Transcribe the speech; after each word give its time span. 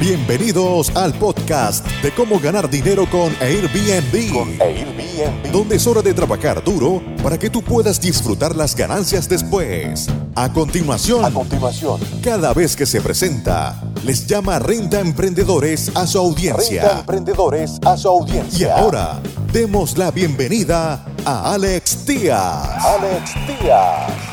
Bienvenidos 0.00 0.88
al 0.96 1.12
podcast 1.12 1.86
de 2.02 2.10
cómo 2.14 2.40
ganar 2.40 2.70
dinero 2.70 3.04
con 3.10 3.34
Airbnb. 3.38 4.32
Con 4.32 4.48
Airbnb. 4.62 5.52
Donde 5.52 5.76
es 5.76 5.86
hora 5.86 6.00
de 6.00 6.14
trabajar 6.14 6.64
duro 6.64 7.02
para 7.22 7.38
que 7.38 7.50
tú 7.50 7.60
puedas 7.62 8.00
disfrutar 8.00 8.56
las 8.56 8.74
ganancias 8.74 9.28
después. 9.28 10.06
A 10.34 10.50
continuación, 10.50 11.22
A 11.22 11.30
continuación, 11.30 12.00
cada 12.22 12.54
vez 12.54 12.74
que 12.76 12.86
se 12.86 13.02
presenta, 13.02 13.78
les 14.02 14.26
llama 14.26 14.58
Renta 14.58 15.00
Emprendedores 15.00 15.90
a 15.94 16.06
su 16.06 16.18
renta 16.18 16.18
audiencia. 16.18 16.90
emprendedores 17.00 17.72
a 17.84 17.96
su 17.98 18.08
Y 18.08 18.10
audiencia. 18.10 18.76
ahora, 18.78 19.20
demos 19.52 19.98
la 19.98 20.10
bienvenida 20.10 21.04
a 21.26 21.52
Alex 21.52 22.06
Díaz. 22.06 22.84
Alex 22.86 23.34
Díaz. 23.46 24.29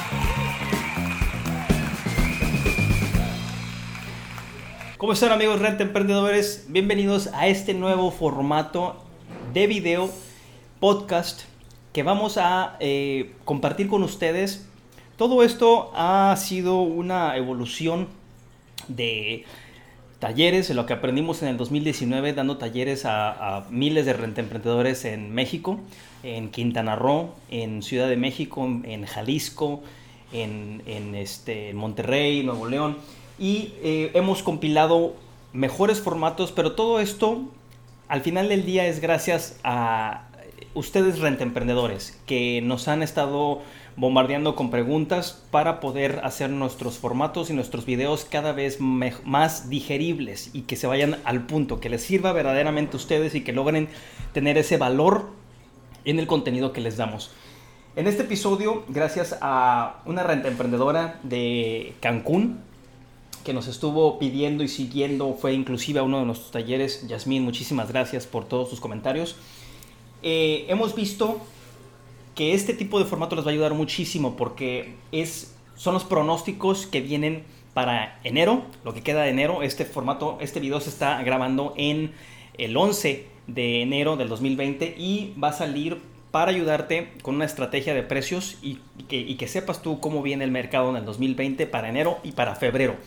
¿Cómo 4.98 5.14
están 5.14 5.32
amigos 5.32 5.59
Renta 5.59 5.84
Emprendedores? 5.84 6.65
Bienvenidos 6.69 7.28
a 7.28 7.46
este 7.46 7.75
nuevo 7.75 8.10
formato 8.10 8.96
de 9.54 9.68
video 9.68 10.10
podcast 10.79 11.42
que 11.93 12.01
vamos 12.01 12.39
a 12.39 12.78
eh, 12.79 13.36
compartir 13.46 13.89
con 13.89 14.01
ustedes. 14.01 14.68
Todo 15.15 15.43
esto 15.43 15.92
ha 15.93 16.36
sido 16.36 16.82
una 16.82 17.37
evolución 17.37 18.07
de 18.87 19.46
talleres, 20.18 20.68
lo 20.71 20.87
que 20.87 20.93
aprendimos 20.93 21.43
en 21.43 21.50
el 21.50 21.57
2019 21.57 22.34
dando 22.34 22.57
talleres 22.57 23.04
a, 23.06 23.68
miles 23.70 24.07
de 24.07 24.14
renta 24.14 24.42
emprendedores 24.42 25.06
en 25.06 25.32
México, 25.32 25.79
en 26.23 26.50
Quintana 26.50 26.95
Roo, 26.95 27.36
en 27.51 27.84
Ciudad 27.84 28.09
de 28.09 28.18
México, 28.18 28.65
en 28.65 29.06
Jalisco, 29.06 29.84
en, 30.34 30.82
en, 30.87 31.14
este, 31.14 31.70
en 31.70 31.78
Monterrey, 31.78 32.42
Nuevo 32.42 32.67
León. 32.67 32.98
Y 33.39 33.73
eh, 33.81 34.11
hemos 34.14 34.44
compilado 34.44 35.14
mejores 35.53 36.02
formatos, 36.02 36.52
pero 36.52 36.73
todo 36.73 37.00
esto 37.00 37.44
al 38.08 38.22
final 38.22 38.50
del 38.50 38.66
día 38.66 38.88
es 38.88 39.00
gracias 39.00 39.59
a 39.64 40.28
ustedes 40.73 41.20
renta 41.20 41.44
emprendedores 41.44 42.20
que 42.25 42.62
nos 42.62 42.88
han 42.88 43.03
estado 43.03 43.62
bombardeando 43.95 44.56
con 44.56 44.70
preguntas 44.70 45.44
para 45.50 45.80
poder 45.80 46.22
hacer 46.23 46.52
nuestros 46.52 47.00
formatos 47.00 47.50
y 47.50 47.53
nuestros 47.53 47.86
videos 47.86 48.25
cada 48.25 48.52
vez 48.52 48.80
más 48.80 49.69
digeribles 49.69 50.52
y 50.53 50.62
que 50.62 50.75
se 50.75 50.86
vayan 50.86 51.17
al 51.25 51.47
punto, 51.47 51.80
que 51.80 51.90
les 51.90 52.03
sirva 52.03 52.31
verdaderamente 52.31 52.95
a 52.95 52.97
ustedes 52.97 53.34
y 53.34 53.42
que 53.42 53.53
logren 53.53 53.90
tener 54.34 54.58
ese 54.58 54.78
valor 54.78 55.31
en 56.06 56.19
el 56.19 56.28
contenido 56.28 56.73
que 56.73 56.81
les 56.81 56.95
damos. 56.95 57.31
En 57.95 58.06
este 58.06 58.23
episodio, 58.23 58.84
gracias 58.88 59.36
a 59.42 60.02
una 60.06 60.22
renta 60.22 60.47
emprendedora 60.47 61.19
de 61.23 61.95
Cancún, 62.00 62.59
que 63.48 63.53
nos 63.53 63.70
estuvo 63.70 64.20
pidiendo 64.20 64.62
y 64.62 64.67
siguiendo, 64.67 65.34
fue 65.34 65.53
inclusive 65.53 66.02
a 66.02 66.03
uno 66.03 66.20
de 66.20 66.26
nuestros 66.26 66.52
talleres. 66.52 67.08
Yasmín, 67.08 67.45
muchísimas 67.45 67.88
gracias 67.88 68.28
por 68.28 68.44
todos 68.44 68.70
tus 68.70 68.81
comentarios. 68.81 69.38
Eh, 70.22 70.66
hemos 70.67 70.94
visto 70.94 71.40
que 72.36 72.53
este 72.53 72.73
tipo 72.73 73.00
de 73.00 73.06
formato 73.06 73.38
les 73.38 73.45
va 73.45 73.52
a 73.52 73.53
ayudar 73.53 73.73
muchísimo 73.73 74.36
porque 74.36 74.95
es, 75.14 75.56
son 75.78 75.94
los 75.94 76.03
pronósticos 76.03 76.88
que 76.88 77.00
vienen 77.00 77.45
para 77.73 78.20
enero, 78.25 78.64
lo 78.84 78.94
que 78.94 79.02
queda 79.02 79.23
de 79.23 79.30
enero. 79.30 79.64
Este 79.64 79.86
formato, 79.86 80.38
este 80.42 80.59
video 80.59 80.81
se 80.81 80.90
está 80.90 81.23
grabando 81.23 81.73
en 81.78 82.12
el 82.58 82.75
11 82.75 83.28
de 83.48 83.81
enero 83.81 84.18
del 84.18 84.28
2020 84.28 84.94
y 84.98 85.34
va 85.42 85.52
a 85.52 85.53
salir 85.53 86.02
para 86.31 86.52
ayudarte 86.52 87.14
con 87.22 87.36
una 87.36 87.45
estrategia 87.45 87.94
de 87.94 88.03
precios 88.03 88.58
y 88.62 88.80
que, 89.08 89.16
y 89.16 89.36
que 89.36 89.48
sepas 89.48 89.81
tú 89.81 90.02
cómo 90.02 90.22
viene 90.22 90.44
el 90.44 90.52
mercado 90.52 90.90
en 90.90 90.98
el 90.98 91.06
2020 91.06 91.66
para 91.68 91.88
enero 91.88 92.18
y 92.25 92.34
para 92.34 92.53
febrero. 92.56 92.98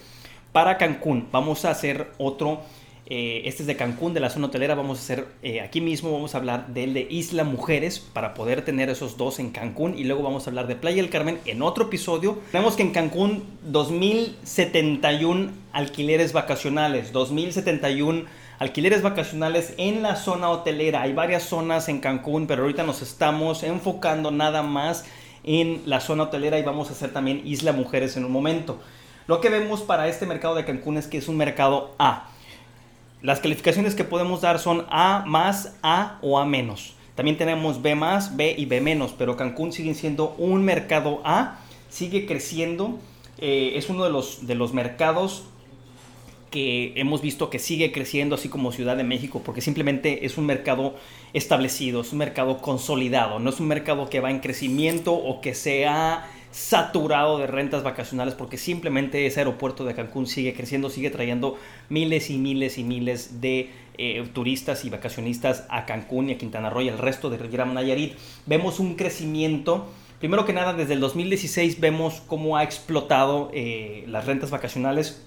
Para 0.52 0.78
Cancún 0.78 1.28
vamos 1.30 1.64
a 1.64 1.70
hacer 1.70 2.10
otro, 2.18 2.60
eh, 3.06 3.42
este 3.44 3.62
es 3.62 3.66
de 3.68 3.76
Cancún, 3.76 4.14
de 4.14 4.20
la 4.20 4.30
zona 4.30 4.48
hotelera, 4.48 4.74
vamos 4.74 4.98
a 4.98 5.02
hacer 5.02 5.28
eh, 5.42 5.60
aquí 5.60 5.80
mismo, 5.80 6.10
vamos 6.10 6.34
a 6.34 6.38
hablar 6.38 6.66
del 6.68 6.92
de 6.92 7.06
Isla 7.08 7.44
Mujeres 7.44 8.00
para 8.00 8.34
poder 8.34 8.64
tener 8.64 8.90
esos 8.90 9.16
dos 9.16 9.38
en 9.38 9.50
Cancún 9.50 9.96
y 9.96 10.02
luego 10.02 10.24
vamos 10.24 10.46
a 10.46 10.50
hablar 10.50 10.66
de 10.66 10.74
Playa 10.74 11.02
del 11.02 11.10
Carmen 11.10 11.38
en 11.44 11.62
otro 11.62 11.84
episodio. 11.84 12.40
Tenemos 12.50 12.74
que 12.74 12.82
en 12.82 12.90
Cancún 12.90 13.44
2071 13.62 15.52
alquileres 15.72 16.32
vacacionales, 16.32 17.12
2071 17.12 18.24
alquileres 18.58 19.02
vacacionales 19.02 19.72
en 19.78 20.02
la 20.02 20.16
zona 20.16 20.50
hotelera. 20.50 21.02
Hay 21.02 21.12
varias 21.12 21.44
zonas 21.44 21.88
en 21.88 22.00
Cancún, 22.00 22.48
pero 22.48 22.62
ahorita 22.62 22.82
nos 22.82 23.02
estamos 23.02 23.62
enfocando 23.62 24.32
nada 24.32 24.64
más 24.64 25.04
en 25.44 25.80
la 25.86 26.00
zona 26.00 26.24
hotelera 26.24 26.58
y 26.58 26.62
vamos 26.62 26.88
a 26.90 26.92
hacer 26.92 27.12
también 27.12 27.40
Isla 27.44 27.72
Mujeres 27.72 28.16
en 28.16 28.24
un 28.24 28.32
momento. 28.32 28.80
Lo 29.26 29.40
que 29.40 29.48
vemos 29.48 29.82
para 29.82 30.08
este 30.08 30.26
mercado 30.26 30.54
de 30.54 30.64
Cancún 30.64 30.96
es 30.96 31.06
que 31.06 31.18
es 31.18 31.28
un 31.28 31.36
mercado 31.36 31.94
A. 31.98 32.28
Las 33.22 33.40
calificaciones 33.40 33.94
que 33.94 34.04
podemos 34.04 34.40
dar 34.40 34.58
son 34.58 34.86
A 34.90 35.24
más, 35.26 35.76
A 35.82 36.18
o 36.22 36.38
A 36.38 36.46
menos. 36.46 36.94
También 37.14 37.36
tenemos 37.36 37.82
B 37.82 37.94
más, 37.94 38.36
B 38.36 38.54
y 38.56 38.64
B 38.64 38.80
menos, 38.80 39.14
pero 39.16 39.36
Cancún 39.36 39.72
sigue 39.72 39.94
siendo 39.94 40.34
un 40.38 40.64
mercado 40.64 41.20
A, 41.24 41.58
sigue 41.90 42.24
creciendo, 42.24 42.98
eh, 43.38 43.72
es 43.74 43.90
uno 43.90 44.04
de 44.04 44.10
los, 44.10 44.46
de 44.46 44.54
los 44.54 44.72
mercados 44.72 45.44
que 46.50 46.94
hemos 46.96 47.22
visto 47.22 47.50
que 47.50 47.58
sigue 47.58 47.92
creciendo, 47.92 48.34
así 48.34 48.48
como 48.48 48.72
Ciudad 48.72 48.96
de 48.96 49.04
México, 49.04 49.42
porque 49.44 49.60
simplemente 49.60 50.26
es 50.26 50.36
un 50.36 50.46
mercado 50.46 50.96
establecido, 51.32 52.00
es 52.00 52.12
un 52.12 52.18
mercado 52.18 52.58
consolidado, 52.58 53.38
no 53.38 53.50
es 53.50 53.60
un 53.60 53.68
mercado 53.68 54.08
que 54.08 54.20
va 54.20 54.30
en 54.30 54.40
crecimiento 54.40 55.14
o 55.14 55.40
que 55.40 55.54
se 55.54 55.86
ha 55.86 56.26
saturado 56.50 57.38
de 57.38 57.46
rentas 57.46 57.82
vacacionales, 57.82 58.34
porque 58.34 58.58
simplemente 58.58 59.26
ese 59.26 59.40
aeropuerto 59.40 59.84
de 59.84 59.94
Cancún 59.94 60.26
sigue 60.26 60.54
creciendo, 60.54 60.90
sigue 60.90 61.10
trayendo 61.10 61.56
miles 61.88 62.30
y 62.30 62.38
miles 62.38 62.78
y 62.78 62.84
miles 62.84 63.40
de 63.40 63.70
eh, 63.98 64.28
turistas 64.32 64.84
y 64.84 64.90
vacacionistas 64.90 65.64
a 65.68 65.86
Cancún 65.86 66.28
y 66.28 66.32
a 66.32 66.38
Quintana 66.38 66.70
Roo 66.70 66.82
y 66.82 66.88
al 66.88 66.98
resto 66.98 67.30
de 67.30 67.38
Riviera 67.38 67.64
Nayarit. 67.64 68.14
Vemos 68.46 68.80
un 68.80 68.96
crecimiento. 68.96 69.88
Primero 70.18 70.44
que 70.44 70.52
nada, 70.52 70.74
desde 70.74 70.94
el 70.94 71.00
2016 71.00 71.80
vemos 71.80 72.22
cómo 72.26 72.56
ha 72.56 72.64
explotado 72.64 73.50
eh, 73.54 74.04
las 74.08 74.26
rentas 74.26 74.50
vacacionales 74.50 75.24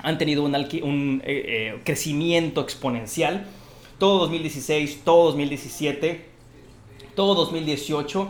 han 0.00 0.18
tenido 0.18 0.42
un, 0.42 0.54
un, 0.54 1.22
eh, 1.24 1.80
crecimiento 1.84 2.60
exponencial. 2.60 3.46
Todo 3.98 4.18
2016, 4.18 5.02
todo 5.04 5.26
2017, 5.26 6.26
todo 7.14 7.34
2018 7.36 8.28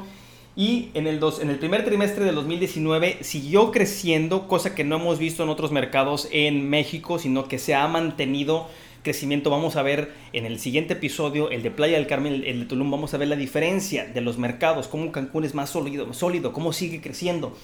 y 0.56 0.90
en 0.94 1.08
el, 1.08 1.18
dos, 1.18 1.40
en 1.40 1.50
el 1.50 1.58
primer 1.58 1.84
trimestre 1.84 2.24
del 2.24 2.36
2019 2.36 3.18
siguió 3.22 3.72
creciendo, 3.72 4.46
cosa 4.46 4.74
que 4.74 4.84
no 4.84 4.96
hemos 4.96 5.18
visto 5.18 5.42
en 5.42 5.48
otros 5.48 5.72
mercados 5.72 6.28
en 6.30 6.70
México, 6.70 7.18
sino 7.18 7.48
que 7.48 7.58
se 7.58 7.74
ha 7.74 7.88
mantenido 7.88 8.68
crecimiento. 9.02 9.50
Vamos 9.50 9.74
a 9.74 9.82
ver 9.82 10.12
en 10.32 10.46
el 10.46 10.60
siguiente 10.60 10.92
episodio, 10.92 11.50
el 11.50 11.64
de 11.64 11.72
Playa 11.72 11.96
del 11.96 12.06
Carmen, 12.06 12.44
el, 12.46 12.60
de 12.60 12.66
Tulum, 12.66 12.88
vamos 12.88 13.14
a 13.14 13.18
ver 13.18 13.28
la 13.28 13.36
diferencia 13.36 14.06
de 14.06 14.20
los 14.20 14.38
mercados, 14.38 14.86
cómo 14.86 15.10
Cancún 15.10 15.44
es 15.44 15.54
más 15.54 15.70
sólido, 15.70 16.12
sólido 16.14 16.52
cómo 16.52 16.72
sigue 16.72 17.00
creciendo. 17.00 17.56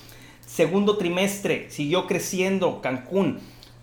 Segundo 0.45 0.97
trimestre 0.97 1.67
siguió 1.71 2.09
creciendo 2.09 2.81
Cancún. 2.81 3.39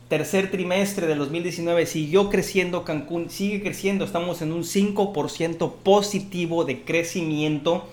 Tercer 0.10 0.52
trimestre 0.52 1.08
del 1.08 1.20
2019 1.20 1.86
siguió 1.86 2.30
creciendo 2.30 2.84
Cancún, 2.84 3.30
sigue 3.30 3.62
creciendo, 3.62 4.04
estamos 4.04 4.42
en 4.42 4.52
un 4.52 4.64
5% 4.64 5.74
positivo 5.84 6.66
de 6.66 6.82
crecimiento 6.84 7.86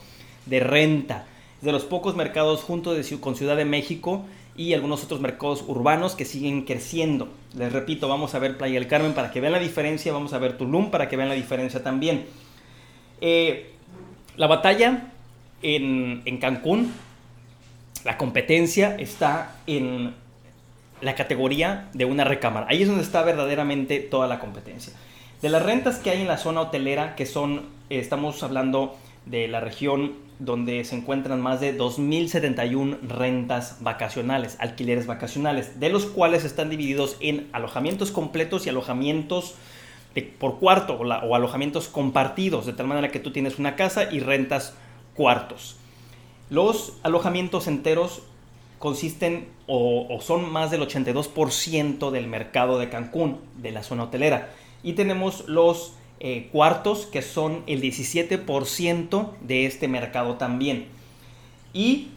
de 0.47 0.61
renta. 0.61 1.27
De 1.61 1.73
los 1.73 1.85
pocos 1.85 2.17
mercados 2.17 2.63
junto 2.63 2.95
de, 2.95 3.03
con 3.21 3.37
Ciudad 3.37 3.57
de 3.57 3.65
México 3.65 4.25
y 4.57 4.75
algunos 4.75 5.03
otros 5.03 5.21
mercados 5.21 5.65
urbanos 5.67 6.15
que 6.15 6.25
siguen 6.25 6.63
creciendo. 6.63 7.29
Les 7.57 7.73
repito, 7.73 8.09
vamos 8.09 8.35
a 8.35 8.39
ver 8.39 8.57
Playa 8.57 8.79
del 8.79 8.89
Carmen 8.89 9.15
para 9.15 9.31
que 9.31 9.41
vean 9.41 9.53
la 9.53 9.59
diferencia, 9.59 10.13
vamos 10.13 10.33
a 10.33 10.39
ver 10.39 10.57
Tulum 10.57 10.91
para 10.91 11.09
que 11.09 11.17
vean 11.17 11.29
la 11.29 11.35
diferencia 11.35 11.83
también. 11.83 12.27
Eh, 13.21 13.73
la 14.37 14.47
batalla 14.47 15.13
en, 15.63 16.23
en 16.25 16.39
Cancún, 16.39 16.93
la 18.05 18.19
competencia 18.19 18.97
está 18.97 19.57
en 19.67 20.15
la 21.01 21.15
categoría 21.15 21.89
de 21.93 22.05
una 22.05 22.25
recámara. 22.25 22.67
Ahí 22.69 22.83
es 22.83 22.89
donde 22.89 23.03
está 23.03 23.23
verdaderamente 23.23 24.01
toda 24.01 24.27
la 24.27 24.39
competencia. 24.39 24.93
De 25.43 25.49
las 25.49 25.63
rentas 25.63 25.99
que 25.99 26.11
hay 26.11 26.21
en 26.21 26.29
la 26.29 26.39
zona 26.39 26.63
hotelera, 26.63 27.17
que 27.17 27.27
son, 27.27 27.67
eh, 27.91 27.99
estamos 27.99 28.43
hablando 28.43 28.97
de 29.27 29.49
la 29.49 29.61
región 29.61 30.25
donde 30.39 30.85
se 30.85 30.97
encuentran 30.97 31.41
más 31.41 31.61
de 31.61 31.77
2.071 31.77 33.01
rentas 33.03 33.79
vacacionales, 33.81 34.57
alquileres 34.59 35.07
vacacionales, 35.07 35.79
de 35.81 35.89
los 35.91 36.07
cuales 36.07 36.45
están 36.45 36.71
divididos 36.71 37.17
en 37.21 37.49
alojamientos 37.53 38.11
completos 38.11 38.67
y 38.67 38.71
alojamientos 38.71 39.55
por 40.39 40.59
cuarto 40.59 40.95
o, 40.95 41.35
alojamientos 41.35 41.89
compartidos, 41.89 42.67
de 42.67 42.73
tal 42.73 42.87
manera 42.87 43.11
que 43.11 43.21
tú 43.21 43.33
tienes 43.33 43.59
una 43.59 43.77
casa 43.77 44.13
y 44.13 44.21
rentas 44.21 44.75
cuartos. 45.15 45.77
Los 46.51 46.99
alojamientos 47.03 47.67
enteros 47.67 48.23
consisten 48.79 49.49
o, 49.67 50.07
o 50.09 50.21
son 50.21 50.53
más 50.53 50.71
del 50.71 50.83
82% 50.83 52.11
del 52.11 52.27
mercado 52.27 52.79
de 52.79 52.91
Cancún, 52.91 53.41
de 53.57 53.73
la 53.73 53.83
zona 53.83 54.05
hotelera. 54.05 54.51
Y 54.83 54.93
tenemos 54.93 55.49
los 55.49 55.95
eh, 56.27 56.49
cuartos, 56.51 57.05
que 57.05 57.21
son 57.21 57.65
el 57.67 57.83
17% 57.83 59.31
de 59.43 59.67
este 59.67 59.89
mercado 59.89 60.37
también. 60.37 60.87
Y 61.75 62.09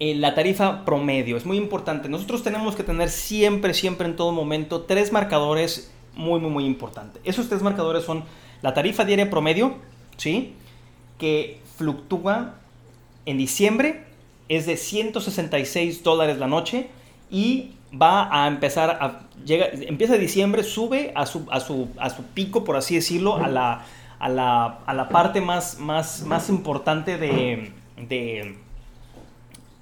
eh, 0.00 0.14
la 0.14 0.34
tarifa 0.34 0.86
promedio. 0.86 1.36
Es 1.36 1.44
muy 1.44 1.58
importante. 1.58 2.08
Nosotros 2.08 2.42
tenemos 2.42 2.76
que 2.76 2.84
tener 2.84 3.10
siempre, 3.10 3.74
siempre 3.74 4.08
en 4.08 4.16
todo 4.16 4.32
momento 4.32 4.84
tres 4.84 5.12
marcadores 5.12 5.92
muy, 6.14 6.40
muy, 6.40 6.50
muy 6.50 6.64
importantes. 6.64 7.20
Esos 7.26 7.50
tres 7.50 7.60
marcadores 7.60 8.04
son 8.04 8.24
la 8.62 8.72
tarifa 8.72 9.04
diaria 9.04 9.28
promedio, 9.28 9.74
¿sí? 10.16 10.54
Que 11.18 11.60
fluctúa 11.76 12.54
en 13.26 13.36
diciembre, 13.36 14.06
es 14.48 14.64
de 14.64 14.78
166 14.78 16.02
dólares 16.02 16.38
la 16.38 16.46
noche 16.46 16.88
y 17.30 17.72
va 17.92 18.28
a 18.30 18.48
empezar 18.48 18.90
a 19.00 19.28
llega, 19.44 19.68
empieza 19.72 20.16
diciembre, 20.16 20.62
sube 20.62 21.12
a 21.14 21.26
su, 21.26 21.46
a 21.50 21.60
su, 21.60 21.88
a 21.98 22.10
su 22.10 22.22
pico, 22.22 22.64
por 22.64 22.76
así 22.76 22.94
decirlo, 22.94 23.36
a 23.36 23.48
la, 23.48 23.84
a 24.18 24.28
la, 24.28 24.78
a 24.86 24.94
la 24.94 25.08
parte 25.08 25.40
más, 25.40 25.78
más, 25.78 26.22
más 26.24 26.48
importante 26.48 27.18
de, 27.18 27.72
de, 27.96 28.56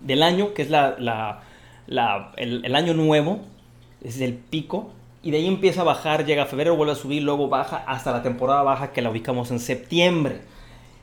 del 0.01 0.23
año, 0.23 0.55
que 0.55 0.63
es 0.63 0.71
la, 0.71 0.97
la, 0.99 1.43
la 1.87 2.33
el, 2.37 2.65
el, 2.65 2.75
año 2.75 2.95
nuevo, 2.95 3.41
es 4.03 4.21
el 4.21 4.35
pico, 4.35 4.93
y 5.23 5.31
de 5.31 5.39
ahí 5.39 5.47
empieza 5.47 5.81
a 5.81 5.85
bajar, 5.85 6.25
llega 6.25 6.45
a 6.45 6.47
febrero, 6.47 6.77
vuelve 6.77 6.93
a 6.93 6.97
subir, 6.97 7.23
luego 7.23 7.49
baja 7.49 7.83
hasta 7.87 8.13
la 8.13 8.23
temporada 8.23 8.63
baja 8.63 8.93
que 8.93 9.03
la 9.03 9.11
ubicamos 9.11 9.51
en 9.51 9.59
septiembre. 9.59 10.41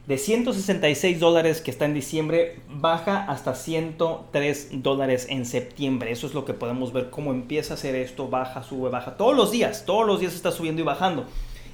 De 0.07 0.17
166 0.17 1.17
dólares 1.21 1.61
que 1.61 1.71
está 1.71 1.85
en 1.85 1.93
diciembre, 1.93 2.59
baja 2.69 3.23
hasta 3.23 3.55
103 3.55 4.83
dólares 4.83 5.27
en 5.29 5.45
septiembre. 5.45 6.11
Eso 6.11 6.27
es 6.27 6.33
lo 6.33 6.43
que 6.43 6.53
podemos 6.53 6.91
ver 6.91 7.09
cómo 7.09 7.31
empieza 7.31 7.73
a 7.73 7.77
hacer 7.77 7.95
esto, 7.95 8.27
baja, 8.27 8.63
sube, 8.63 8.89
baja. 8.89 9.15
Todos 9.15 9.33
los 9.33 9.51
días, 9.51 9.85
todos 9.85 10.05
los 10.05 10.19
días 10.19 10.35
está 10.35 10.51
subiendo 10.51 10.81
y 10.81 10.85
bajando. 10.85 11.25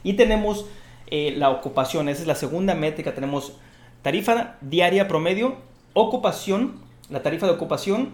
Y 0.03 0.13
tenemos 0.13 0.67
eh, 1.07 1.33
la 1.37 1.49
ocupación, 1.49 2.07
esa 2.07 2.21
es 2.21 2.27
la 2.27 2.35
segunda 2.35 2.75
métrica. 2.75 3.15
Tenemos 3.15 3.53
tarifa 4.03 4.57
diaria 4.61 5.07
promedio, 5.07 5.55
ocupación, 5.95 6.75
la 7.09 7.23
tarifa 7.23 7.47
de 7.47 7.53
ocupación 7.53 8.09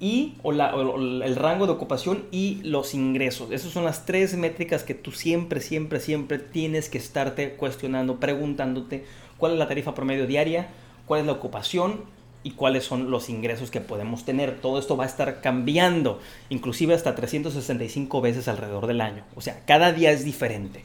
y 0.00 0.34
el 0.42 1.36
rango 1.36 1.66
de 1.66 1.72
ocupación 1.72 2.24
y 2.32 2.60
los 2.64 2.94
ingresos. 2.94 3.52
Esas 3.52 3.70
son 3.70 3.84
las 3.84 4.06
tres 4.06 4.34
métricas 4.34 4.82
que 4.82 4.94
tú 4.94 5.12
siempre, 5.12 5.60
siempre, 5.60 6.00
siempre 6.00 6.38
tienes 6.38 6.88
que 6.88 6.98
estarte 6.98 7.52
cuestionando, 7.52 8.18
preguntándote 8.18 9.04
cuál 9.40 9.54
es 9.54 9.58
la 9.58 9.66
tarifa 9.66 9.94
promedio 9.94 10.28
diaria, 10.28 10.68
cuál 11.06 11.22
es 11.22 11.26
la 11.26 11.32
ocupación 11.32 12.04
y 12.42 12.52
cuáles 12.52 12.84
son 12.84 13.10
los 13.10 13.28
ingresos 13.28 13.70
que 13.70 13.80
podemos 13.80 14.24
tener. 14.24 14.60
Todo 14.60 14.78
esto 14.78 14.96
va 14.96 15.04
a 15.04 15.08
estar 15.08 15.40
cambiando, 15.40 16.20
inclusive 16.48 16.94
hasta 16.94 17.14
365 17.14 18.20
veces 18.20 18.46
alrededor 18.46 18.86
del 18.86 19.00
año. 19.00 19.24
O 19.34 19.40
sea, 19.40 19.64
cada 19.66 19.92
día 19.92 20.12
es 20.12 20.24
diferente. 20.24 20.84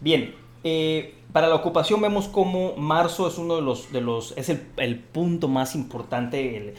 Bien, 0.00 0.34
eh, 0.64 1.14
para 1.32 1.48
la 1.48 1.54
ocupación 1.54 2.00
vemos 2.00 2.28
como 2.28 2.76
marzo 2.76 3.28
es 3.28 3.38
uno 3.38 3.56
de 3.56 3.62
los, 3.62 3.92
de 3.92 4.00
los 4.00 4.34
es 4.36 4.48
el, 4.48 4.98
punto 4.98 5.48
más 5.48 5.74
importante, 5.74 6.74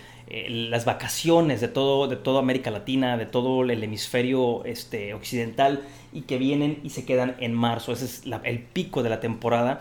las 0.49 0.85
vacaciones 0.85 1.61
de 1.61 1.67
todo, 1.67 2.07
de 2.07 2.15
toda 2.15 2.39
América 2.39 2.71
Latina, 2.71 3.17
de 3.17 3.25
todo 3.25 3.63
el 3.63 3.83
hemisferio 3.83 4.65
este, 4.65 5.13
occidental 5.13 5.83
y 6.11 6.21
que 6.21 6.37
vienen 6.37 6.79
y 6.83 6.89
se 6.89 7.05
quedan 7.05 7.35
en 7.39 7.53
marzo. 7.53 7.91
Ese 7.91 8.05
es 8.05 8.23
el 8.43 8.59
pico 8.59 9.03
de 9.03 9.09
la 9.09 9.19
temporada 9.19 9.79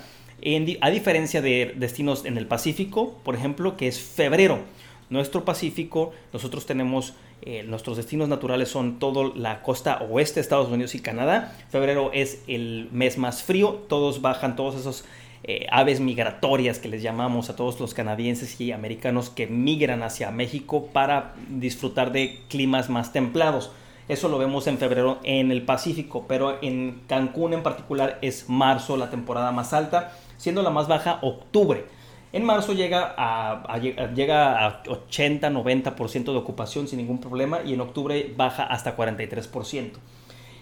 a 0.81 0.91
diferencia 0.91 1.43
de 1.43 1.75
destinos 1.77 2.25
en 2.25 2.39
el 2.39 2.47
Pacífico, 2.47 3.19
por 3.25 3.35
ejemplo, 3.35 3.77
que 3.77 3.89
es 3.89 4.01
febrero. 4.01 4.61
Nuestro 5.09 5.45
Pacífico, 5.45 6.13
nosotros 6.33 6.67
tenemos, 6.67 7.15
eh, 7.43 7.63
nuestros 7.63 7.97
destinos 7.97 8.29
naturales 8.29 8.69
son 8.69 8.99
toda 8.99 9.33
la 9.35 9.63
costa 9.63 9.99
oeste 9.99 10.37
de 10.37 10.41
Estados 10.43 10.69
Unidos 10.69 10.95
y 10.95 11.01
Canadá. 11.01 11.57
Febrero 11.71 12.11
es 12.13 12.43
el 12.49 12.89
mes 12.93 13.17
más 13.19 13.43
frío, 13.43 13.85
todos 13.89 14.21
bajan, 14.21 14.57
todos 14.57 14.75
esos 14.75 15.05
eh, 15.45 15.67
aves 15.71 16.01
migratorias 16.01 16.81
que 16.81 16.89
les 16.89 17.03
llamamos 17.03 17.51
a 17.51 17.57
todos 17.57 17.79
los 17.79 17.95
canadienses 17.95 18.61
y 18.61 18.73
americanos 18.73 19.31
que 19.31 19.47
migran 19.47 20.03
hacia 20.03 20.33
México 20.33 20.89
para 20.93 21.35
disfrutar 21.49 22.11
de 22.11 22.41
climas 22.49 22.91
más 22.91 23.13
templados. 23.13 23.71
Eso 24.09 24.29
lo 24.29 24.39
vemos 24.39 24.67
en 24.67 24.79
febrero 24.79 25.19
en 25.25 25.51
el 25.51 25.63
Pacífico, 25.63 26.27
pero 26.29 26.59
en 26.63 27.03
Cancún 27.09 27.55
en 27.55 27.63
particular 27.63 28.19
es 28.23 28.49
marzo 28.49 28.97
la 28.97 29.11
temporada 29.11 29.51
más 29.51 29.73
alta 29.73 30.13
siendo 30.37 30.63
la 30.63 30.71
más 30.71 30.89
baja 30.89 31.19
octubre. 31.23 31.85
En 32.33 32.45
marzo 32.45 32.73
llega 32.73 33.15
a, 33.17 33.79
llega 33.79 34.67
a 34.67 34.83
80-90% 34.85 36.25
de 36.25 36.37
ocupación 36.37 36.87
sin 36.87 36.99
ningún 36.99 37.21
problema 37.21 37.61
y 37.65 37.75
en 37.75 37.81
octubre 37.81 38.33
baja 38.37 38.65
hasta 38.65 38.97
43%. 38.97 39.93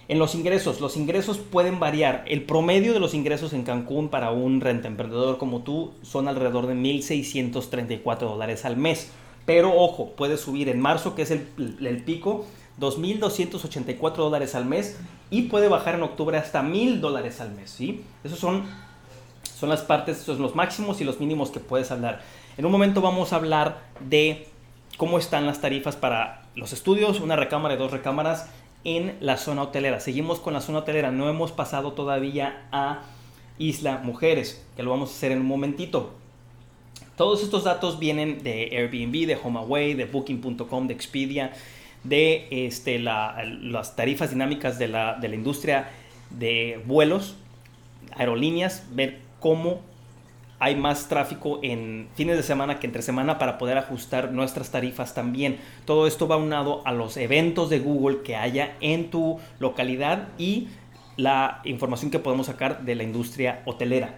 En 0.07 0.19
los 0.19 0.35
ingresos, 0.35 0.81
los 0.81 0.97
ingresos 0.97 1.39
pueden 1.39 1.81
variar. 1.81 2.25
El 2.29 2.43
promedio 2.43 2.93
de 2.93 3.01
los 3.01 3.15
ingresos 3.15 3.55
en 3.55 3.65
Cancún 3.65 4.09
para 4.09 4.31
un 4.31 4.61
renta 4.61 4.87
emprendedor 4.87 5.39
como 5.39 5.63
tú 5.63 5.95
son 6.03 6.29
alrededor 6.29 6.67
de 6.67 6.75
1.634 6.75 8.19
dólares 8.19 8.65
al 8.67 8.77
mes. 8.77 9.11
Pero 9.47 9.75
ojo, 9.75 10.11
puede 10.11 10.37
subir 10.37 10.69
en 10.69 10.81
marzo, 10.81 11.15
que 11.15 11.23
es 11.23 11.31
el, 11.31 11.49
el 11.81 12.03
pico, 12.05 12.45
2.284 12.81 14.17
dólares 14.17 14.55
al 14.55 14.65
mes 14.65 14.99
y 15.31 15.43
puede 15.43 15.69
bajar 15.69 15.95
en 15.95 16.03
octubre 16.03 16.37
hasta 16.39 16.63
1.000 16.63 17.01
dólares 17.01 17.41
al 17.41 17.53
mes. 17.53 17.71
¿sí? 17.71 18.03
Esos 18.25 18.39
son 18.39 18.65
son 19.65 19.69
las 19.69 19.83
partes, 19.83 20.19
son 20.19 20.43
los 20.43 20.55
máximos 20.55 21.01
y 21.01 21.05
los 21.05 21.21
mínimos 21.21 21.51
que 21.51 21.61
puedes 21.61 21.91
hablar. 21.91 22.21
En 22.59 22.67
un 22.67 22.73
momento 22.73 23.01
vamos 23.01 23.33
a 23.33 23.37
hablar 23.37 23.83
de 24.01 24.49
cómo 24.97 25.19
están 25.19 25.47
las 25.47 25.61
tarifas 25.61 25.97
para 25.97 26.43
los 26.55 26.73
estudios, 26.73 27.21
una 27.21 27.37
recámara 27.37 27.75
y 27.75 27.79
dos 27.79 27.91
recámaras 27.91 28.51
en 28.85 29.17
la 29.21 29.37
zona 29.37 29.63
hotelera. 29.63 30.01
Seguimos 30.01 30.41
con 30.41 30.55
la 30.55 30.61
zona 30.61 30.81
hotelera, 30.81 31.11
no 31.11 31.29
hemos 31.29 31.53
pasado 31.53 31.93
todavía 31.93 32.67
a 32.73 33.03
Isla 33.59 34.01
Mujeres, 34.03 34.63
que 34.77 34.83
lo 34.83 34.91
vamos 34.91 35.11
a 35.11 35.13
hacer 35.13 35.33
en 35.33 35.41
un 35.41 35.47
momentito. 35.47 36.13
Todos 37.17 37.43
estos 37.43 37.65
datos 37.65 37.99
vienen 37.99 38.43
de 38.43 38.71
Airbnb, 38.77 39.27
de 39.27 39.39
HomeAway, 39.43 39.95
de 39.95 40.05
Booking.com, 40.05 40.89
de 40.89 40.95
Expedia, 40.95 41.53
de 42.05 42.47
este, 42.51 42.99
la, 42.99 43.45
las 43.45 43.97
tarifas 43.97 44.31
dinámicas 44.31 44.79
de 44.79 44.89
la, 44.89 45.15
de 45.15 45.29
la 45.29 45.35
industria 45.35 45.89
de 46.31 46.81
vuelos, 46.87 47.37
aerolíneas, 48.17 48.87
ver 48.93 49.21
cómo 49.41 49.81
hay 50.59 50.77
más 50.77 51.09
tráfico 51.09 51.61
en 51.63 52.09
fines 52.15 52.37
de 52.37 52.43
semana 52.43 52.79
que 52.79 52.87
entre 52.87 53.03
semana 53.03 53.39
para 53.39 53.59
poder 53.59 53.77
ajustar 53.77 54.33
nuestras 54.33 54.71
tarifas 54.71 55.15
también. 55.15 55.59
Todo 55.85 56.07
esto 56.07 56.29
va 56.29 56.37
unado 56.37 56.83
a 56.87 56.93
los 56.93 57.17
eventos 57.17 57.71
de 57.71 57.81
Google 57.81 58.23
que 58.23 58.37
haya 58.37 58.77
en 58.81 59.11
tu 59.11 59.41
localidad 59.59 60.29
y 60.39 60.69
la 61.17 61.61
información 61.65 62.11
que 62.11 62.19
podemos 62.19 62.47
sacar 62.47 62.83
de 62.83 62.95
la 62.95 63.03
industria 63.03 63.63
hotelera. 63.67 64.15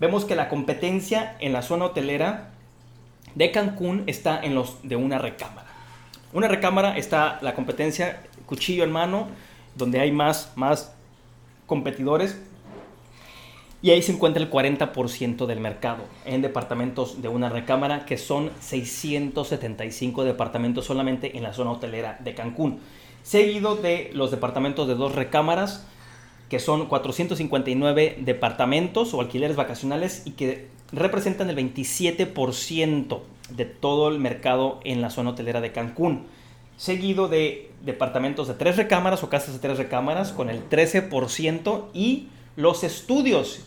Vemos 0.00 0.24
que 0.24 0.36
la 0.36 0.48
competencia 0.48 1.36
en 1.40 1.52
la 1.52 1.62
zona 1.62 1.86
hotelera 1.86 2.50
de 3.34 3.50
Cancún 3.50 4.04
está 4.06 4.40
en 4.42 4.54
los 4.54 4.78
de 4.82 4.96
una 4.96 5.18
recámara. 5.18 5.67
Una 6.32 6.48
recámara 6.48 6.96
está 6.96 7.38
la 7.42 7.54
competencia 7.54 8.22
cuchillo 8.46 8.84
en 8.84 8.92
mano, 8.92 9.28
donde 9.76 10.00
hay 10.00 10.12
más, 10.12 10.52
más 10.56 10.92
competidores 11.66 12.38
y 13.80 13.90
ahí 13.90 14.02
se 14.02 14.12
encuentra 14.12 14.42
el 14.42 14.50
40% 14.50 15.46
del 15.46 15.60
mercado 15.60 16.02
en 16.24 16.42
departamentos 16.42 17.22
de 17.22 17.28
una 17.28 17.48
recámara, 17.48 18.04
que 18.06 18.18
son 18.18 18.50
675 18.60 20.24
departamentos 20.24 20.84
solamente 20.84 21.36
en 21.36 21.44
la 21.44 21.52
zona 21.52 21.70
hotelera 21.70 22.18
de 22.18 22.34
Cancún. 22.34 22.80
Seguido 23.22 23.76
de 23.76 24.10
los 24.14 24.32
departamentos 24.32 24.88
de 24.88 24.96
dos 24.96 25.14
recámaras, 25.14 25.86
que 26.48 26.58
son 26.58 26.86
459 26.86 28.18
departamentos 28.20 29.14
o 29.14 29.20
alquileres 29.20 29.56
vacacionales 29.56 30.22
y 30.24 30.32
que 30.32 30.68
representan 30.92 31.50
el 31.50 31.56
27% 31.56 33.20
de 33.50 33.64
todo 33.64 34.08
el 34.08 34.18
mercado 34.18 34.80
en 34.84 35.00
la 35.00 35.10
zona 35.10 35.30
hotelera 35.30 35.60
de 35.60 35.72
Cancún. 35.72 36.26
Seguido 36.76 37.28
de 37.28 37.70
departamentos 37.84 38.48
de 38.48 38.54
tres 38.54 38.76
recámaras 38.76 39.22
o 39.22 39.28
casas 39.28 39.54
de 39.54 39.60
tres 39.60 39.78
recámaras 39.78 40.32
con 40.32 40.48
el 40.48 40.68
13% 40.68 41.86
y 41.92 42.28
los 42.56 42.84
estudios 42.84 43.60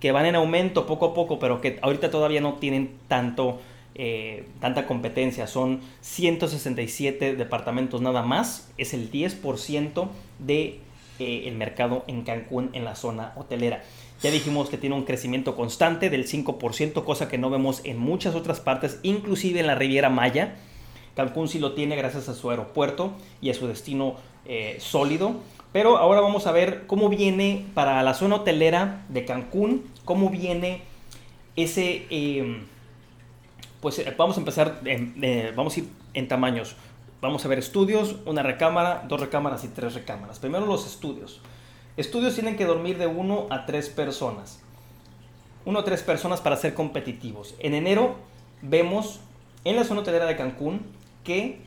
que 0.00 0.12
van 0.12 0.26
en 0.26 0.34
aumento 0.34 0.86
poco 0.86 1.06
a 1.06 1.14
poco, 1.14 1.38
pero 1.38 1.60
que 1.60 1.78
ahorita 1.80 2.10
todavía 2.10 2.40
no 2.40 2.54
tienen 2.54 2.96
tanto, 3.08 3.60
eh, 3.94 4.46
tanta 4.60 4.86
competencia. 4.86 5.46
Son 5.46 5.80
167 6.02 7.34
departamentos 7.34 8.02
nada 8.02 8.22
más. 8.22 8.70
Es 8.76 8.94
el 8.94 9.10
10% 9.10 10.08
del 10.38 10.46
de, 10.46 10.80
eh, 11.18 11.50
mercado 11.56 12.04
en 12.06 12.22
Cancún 12.22 12.70
en 12.72 12.84
la 12.84 12.94
zona 12.94 13.32
hotelera. 13.36 13.82
Ya 14.22 14.30
dijimos 14.30 14.68
que 14.68 14.78
tiene 14.78 14.94
un 14.94 15.04
crecimiento 15.04 15.56
constante 15.56 16.10
del 16.10 16.26
5%, 16.26 17.04
cosa 17.04 17.28
que 17.28 17.38
no 17.38 17.50
vemos 17.50 17.80
en 17.84 17.98
muchas 17.98 18.34
otras 18.34 18.60
partes, 18.60 18.98
inclusive 19.02 19.60
en 19.60 19.66
la 19.66 19.74
Riviera 19.74 20.08
Maya. 20.08 20.56
Cancún 21.14 21.48
sí 21.48 21.58
lo 21.58 21.72
tiene 21.72 21.96
gracias 21.96 22.28
a 22.28 22.34
su 22.34 22.50
aeropuerto 22.50 23.12
y 23.40 23.50
a 23.50 23.54
su 23.54 23.66
destino 23.66 24.16
eh, 24.46 24.76
sólido. 24.80 25.36
Pero 25.72 25.98
ahora 25.98 26.20
vamos 26.20 26.46
a 26.46 26.52
ver 26.52 26.86
cómo 26.86 27.08
viene 27.08 27.66
para 27.74 28.02
la 28.02 28.14
zona 28.14 28.36
hotelera 28.36 29.04
de 29.08 29.24
Cancún, 29.24 29.84
cómo 30.04 30.30
viene 30.30 30.82
ese... 31.56 32.06
Em, 32.10 32.64
pues 33.80 33.98
eh, 33.98 34.14
vamos 34.16 34.36
a 34.36 34.40
empezar, 34.40 34.80
vamos 35.54 35.76
a 35.76 35.80
ir 35.80 35.88
en 36.14 36.28
tamaños. 36.28 36.76
Vamos 37.20 37.44
a 37.44 37.48
ver 37.48 37.58
estudios, 37.58 38.16
una 38.26 38.42
recámara, 38.42 39.04
dos 39.08 39.20
recámaras 39.20 39.64
y 39.64 39.68
tres 39.68 39.94
recámaras. 39.94 40.38
Primero 40.38 40.66
los 40.66 40.86
estudios. 40.86 41.40
Estudios 41.96 42.34
tienen 42.34 42.56
que 42.56 42.66
dormir 42.66 42.98
de 42.98 43.06
uno 43.06 43.46
a 43.50 43.64
tres 43.64 43.88
personas. 43.88 44.60
Uno 45.64 45.78
a 45.78 45.84
tres 45.84 46.02
personas 46.02 46.40
para 46.40 46.56
ser 46.56 46.74
competitivos. 46.74 47.54
En 47.58 47.74
enero 47.74 48.16
vemos 48.60 49.20
en 49.64 49.76
la 49.76 49.84
zona 49.84 50.02
hotelera 50.02 50.26
de 50.26 50.36
Cancún 50.36 50.82
que 51.24 51.60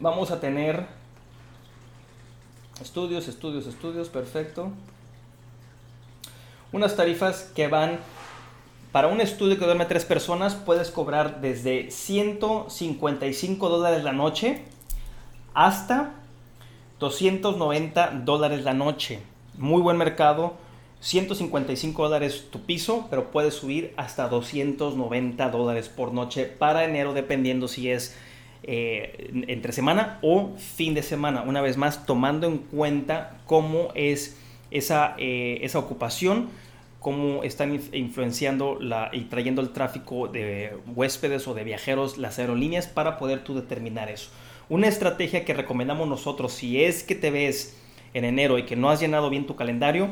vamos 0.00 0.30
a 0.30 0.40
tener 0.40 0.86
estudios, 2.80 3.28
estudios, 3.28 3.66
estudios, 3.66 4.08
perfecto. 4.08 4.72
Unas 6.72 6.96
tarifas 6.96 7.52
que 7.54 7.68
van 7.68 8.00
para 8.94 9.08
un 9.08 9.20
estudio 9.20 9.58
que 9.58 9.64
duerme 9.64 9.86
tres 9.86 10.04
personas 10.04 10.54
puedes 10.54 10.92
cobrar 10.92 11.40
desde 11.40 11.90
155 11.90 13.68
dólares 13.68 14.04
la 14.04 14.12
noche 14.12 14.62
hasta 15.52 16.14
290 17.00 18.22
dólares 18.24 18.62
la 18.62 18.72
noche. 18.72 19.18
Muy 19.58 19.82
buen 19.82 19.96
mercado. 19.96 20.54
155 21.00 22.04
dólares 22.04 22.46
tu 22.52 22.60
piso, 22.60 23.08
pero 23.10 23.32
puedes 23.32 23.54
subir 23.54 23.92
hasta 23.96 24.28
290 24.28 25.50
dólares 25.50 25.88
por 25.88 26.12
noche 26.12 26.44
para 26.44 26.84
enero, 26.84 27.14
dependiendo 27.14 27.66
si 27.66 27.90
es 27.90 28.16
eh, 28.62 29.32
entre 29.48 29.72
semana 29.72 30.20
o 30.22 30.52
fin 30.56 30.94
de 30.94 31.02
semana. 31.02 31.42
Una 31.42 31.62
vez 31.62 31.76
más, 31.76 32.06
tomando 32.06 32.46
en 32.46 32.58
cuenta 32.58 33.38
cómo 33.46 33.88
es 33.96 34.38
esa, 34.70 35.16
eh, 35.18 35.58
esa 35.62 35.80
ocupación 35.80 36.48
cómo 37.04 37.44
están 37.44 37.78
influenciando 37.92 38.78
y 39.12 39.24
trayendo 39.24 39.60
el 39.60 39.74
tráfico 39.74 40.26
de 40.26 40.74
huéspedes 40.86 41.46
o 41.46 41.52
de 41.52 41.62
viajeros 41.62 42.16
las 42.16 42.38
aerolíneas 42.38 42.86
para 42.86 43.18
poder 43.18 43.44
tú 43.44 43.54
determinar 43.54 44.08
eso. 44.08 44.30
Una 44.70 44.88
estrategia 44.88 45.44
que 45.44 45.52
recomendamos 45.52 46.08
nosotros 46.08 46.54
si 46.54 46.82
es 46.82 47.02
que 47.02 47.14
te 47.14 47.30
ves 47.30 47.76
en 48.14 48.24
enero 48.24 48.56
y 48.56 48.62
que 48.62 48.74
no 48.74 48.88
has 48.88 49.00
llenado 49.00 49.28
bien 49.28 49.44
tu 49.44 49.54
calendario, 49.54 50.08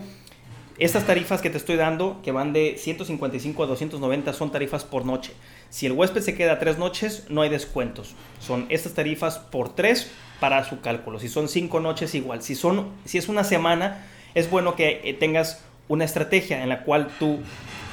estas 0.77 1.07
tarifas 1.07 1.41
que 1.41 1.49
te 1.49 1.57
estoy 1.57 1.77
dando, 1.77 2.21
que 2.23 2.31
van 2.31 2.53
de 2.53 2.77
155 2.77 3.63
a 3.63 3.67
290, 3.67 4.31
son 4.35 4.53
tarifas 4.53 4.85
por 4.85 5.07
noche. 5.07 5.33
Si 5.71 5.87
el 5.87 5.93
huésped 5.93 6.21
se 6.21 6.35
queda 6.35 6.59
tres 6.59 6.77
noches, 6.77 7.25
no 7.31 7.41
hay 7.41 7.49
descuentos. 7.49 8.15
Son 8.39 8.67
estas 8.69 8.93
tarifas 8.93 9.39
por 9.39 9.75
tres 9.75 10.11
para 10.41 10.63
su 10.69 10.83
cálculo. 10.83 11.19
Si 11.19 11.31
son 11.31 11.49
cinco 11.49 11.81
noches, 11.81 12.15
igual. 12.15 12.43
Si, 12.43 12.55
son, 12.55 12.91
si 13.07 13.17
es 13.17 13.31
una 13.31 13.45
semana, 13.45 14.05
es 14.35 14.51
bueno 14.51 14.77
que 14.77 15.01
eh, 15.05 15.15
tengas 15.15 15.65
una 15.89 16.05
estrategia 16.05 16.62
en 16.62 16.69
la 16.69 16.83
cual 16.83 17.09
tú 17.19 17.41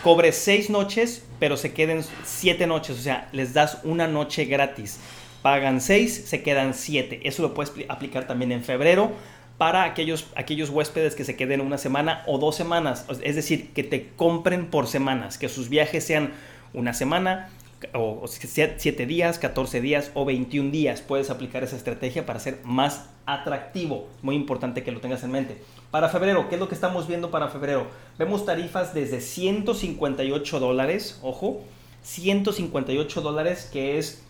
cobres 0.03 0.35
seis 0.35 0.69
noches, 0.69 1.25
pero 1.39 1.57
se 1.57 1.73
queden 1.73 2.03
siete 2.23 2.67
noches, 2.67 2.99
o 2.99 3.01
sea, 3.01 3.27
les 3.31 3.53
das 3.53 3.79
una 3.83 4.07
noche 4.07 4.45
gratis. 4.45 4.99
Pagan 5.41 5.81
seis, 5.81 6.25
se 6.27 6.43
quedan 6.43 6.73
siete. 6.73 7.21
Eso 7.23 7.41
lo 7.41 7.53
puedes 7.53 7.73
aplicar 7.87 8.27
también 8.27 8.51
en 8.51 8.63
febrero 8.63 9.11
para 9.57 9.83
aquellos, 9.83 10.27
aquellos 10.35 10.69
huéspedes 10.69 11.15
que 11.15 11.25
se 11.25 11.35
queden 11.35 11.61
una 11.61 11.77
semana 11.77 12.23
o 12.27 12.37
dos 12.37 12.55
semanas. 12.55 13.05
Es 13.21 13.35
decir, 13.35 13.71
que 13.73 13.83
te 13.83 14.09
compren 14.15 14.67
por 14.67 14.87
semanas, 14.87 15.37
que 15.37 15.49
sus 15.49 15.69
viajes 15.69 16.05
sean 16.05 16.33
una 16.73 16.93
semana, 16.93 17.49
o 17.93 18.25
7 18.27 19.05
días, 19.05 19.39
14 19.39 19.81
días 19.81 20.11
o 20.13 20.25
21 20.25 20.71
días. 20.71 21.01
Puedes 21.01 21.29
aplicar 21.29 21.63
esa 21.63 21.75
estrategia 21.75 22.25
para 22.25 22.39
ser 22.39 22.59
más 22.63 23.09
atractivo. 23.25 24.07
Muy 24.21 24.35
importante 24.35 24.83
que 24.83 24.91
lo 24.91 24.99
tengas 24.99 25.23
en 25.23 25.31
mente. 25.31 25.57
Para 25.91 26.09
febrero, 26.09 26.49
¿qué 26.49 26.55
es 26.55 26.61
lo 26.61 26.67
que 26.67 26.75
estamos 26.75 27.07
viendo 27.07 27.31
para 27.31 27.47
febrero? 27.47 27.87
Vemos 28.19 28.45
tarifas 28.45 28.93
desde 28.93 29.21
158 29.21 30.59
dólares, 30.59 31.19
ojo, 31.23 31.61
158 32.03 33.21
dólares 33.21 33.67
que 33.73 33.97
es 33.97 34.23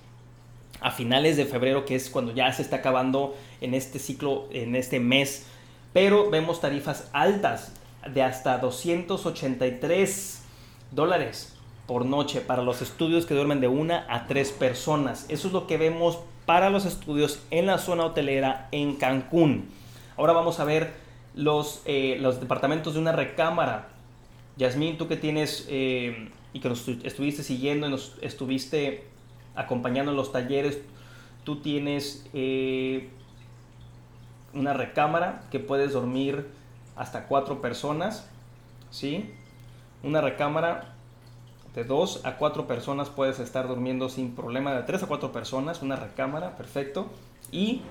a 0.79 0.91
finales 0.91 1.35
de 1.35 1.45
febrero, 1.45 1.83
que 1.83 1.95
es 1.95 2.09
cuando 2.09 2.33
ya 2.33 2.49
se 2.53 2.61
está 2.61 2.77
acabando 2.77 3.35
en 3.59 3.73
este 3.73 3.99
ciclo, 3.99 4.47
en 4.51 4.73
este 4.73 5.01
mes. 5.01 5.47
Pero 5.91 6.29
vemos 6.29 6.61
tarifas 6.61 7.09
altas 7.11 7.73
de 8.07 8.23
hasta 8.23 8.57
283 8.59 10.41
dólares 10.91 11.57
por 11.87 12.05
noche 12.05 12.39
para 12.39 12.63
los 12.63 12.81
estudios 12.81 13.25
que 13.25 13.33
duermen 13.33 13.59
de 13.59 13.67
una 13.67 14.05
a 14.07 14.27
tres 14.27 14.53
personas. 14.53 15.25
Eso 15.27 15.47
es 15.47 15.53
lo 15.53 15.67
que 15.67 15.77
vemos 15.77 16.19
para 16.45 16.69
los 16.69 16.85
estudios 16.85 17.41
en 17.51 17.65
la 17.65 17.79
zona 17.79 18.05
hotelera 18.05 18.69
en 18.71 18.95
Cancún. 18.95 19.67
Ahora 20.15 20.31
vamos 20.31 20.61
a 20.61 20.63
ver 20.63 21.08
los, 21.33 21.81
eh, 21.85 22.17
los 22.19 22.39
departamentos 22.39 22.93
de 22.93 22.99
una 22.99 23.11
recámara. 23.11 23.89
Yasmín, 24.57 24.97
tú 24.97 25.07
que 25.07 25.15
tienes 25.15 25.65
eh, 25.69 26.31
y 26.53 26.59
que 26.59 26.69
nos 26.69 26.87
estuviste 26.87 27.43
siguiendo 27.43 27.87
y 27.87 27.91
nos 27.91 28.17
estuviste 28.21 29.05
acompañando 29.55 30.11
en 30.11 30.17
los 30.17 30.31
talleres, 30.31 30.79
tú 31.43 31.57
tienes 31.61 32.25
eh, 32.33 33.09
una 34.53 34.73
recámara 34.73 35.43
que 35.51 35.59
puedes 35.59 35.93
dormir 35.93 36.47
hasta 36.95 37.27
cuatro 37.27 37.61
personas, 37.61 38.29
¿sí? 38.89 39.31
Una 40.03 40.21
recámara 40.21 40.95
de 41.75 41.83
2 41.83 42.25
a 42.25 42.37
4 42.37 42.67
personas 42.67 43.09
puedes 43.09 43.39
estar 43.39 43.67
durmiendo 43.67 44.09
sin 44.09 44.35
problema. 44.35 44.73
De 44.73 44.83
3 44.83 45.03
a 45.03 45.07
4 45.07 45.31
personas, 45.31 45.81
una 45.81 45.95
recámara, 45.95 46.55
perfecto. 46.57 47.07
Y 47.51 47.81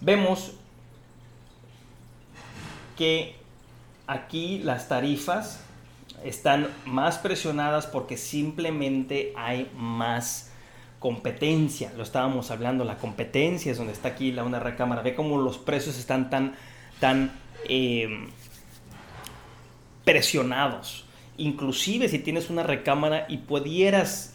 vemos 0.00 0.54
que 2.96 3.36
aquí 4.06 4.58
las 4.58 4.88
tarifas 4.88 5.60
están 6.24 6.68
más 6.86 7.18
presionadas 7.18 7.86
porque 7.86 8.16
simplemente 8.16 9.32
hay 9.36 9.70
más 9.76 10.50
competencia. 10.98 11.92
Lo 11.96 12.02
estábamos 12.02 12.50
hablando, 12.50 12.84
la 12.84 12.98
competencia 12.98 13.72
es 13.72 13.78
donde 13.78 13.92
está 13.92 14.08
aquí 14.08 14.32
la 14.32 14.44
una 14.44 14.60
recámara. 14.60 15.02
Ve 15.02 15.14
cómo 15.14 15.38
los 15.38 15.58
precios 15.58 15.98
están 15.98 16.30
tan, 16.30 16.54
tan 17.00 17.32
eh, 17.68 18.28
presionados 20.04 21.04
inclusive 21.36 22.08
si 22.08 22.18
tienes 22.18 22.50
una 22.50 22.62
recámara 22.62 23.26
y 23.28 23.38
pudieras 23.38 24.34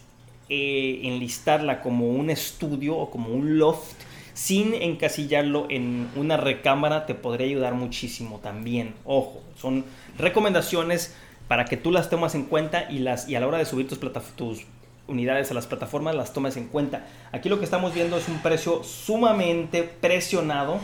eh, 0.49 1.01
enlistarla 1.03 1.81
como 1.81 2.09
un 2.09 2.29
estudio 2.29 2.97
o 2.97 3.09
como 3.09 3.29
un 3.29 3.57
loft, 3.57 3.93
sin 4.39 4.73
encasillarlo 4.73 5.67
en 5.69 6.09
una 6.15 6.37
recámara, 6.37 7.05
te 7.05 7.13
podría 7.13 7.45
ayudar 7.45 7.73
muchísimo 7.73 8.39
también. 8.39 8.95
Ojo, 9.03 9.41
son 9.59 9.83
recomendaciones 10.17 11.13
para 11.49 11.65
que 11.65 11.75
tú 11.75 11.91
las 11.91 12.09
tomas 12.09 12.35
en 12.35 12.45
cuenta 12.45 12.89
y, 12.89 12.99
las, 12.99 13.27
y 13.27 13.35
a 13.35 13.41
la 13.41 13.47
hora 13.47 13.57
de 13.57 13.65
subir 13.65 13.89
tus, 13.89 13.99
tus 14.37 14.61
unidades 15.07 15.51
a 15.51 15.53
las 15.55 15.67
plataformas 15.67 16.15
las 16.15 16.31
tomes 16.31 16.55
en 16.55 16.69
cuenta. 16.69 17.05
Aquí 17.33 17.49
lo 17.49 17.59
que 17.59 17.65
estamos 17.65 17.93
viendo 17.93 18.15
es 18.15 18.29
un 18.29 18.41
precio 18.41 18.81
sumamente 18.81 19.83
presionado 19.83 20.79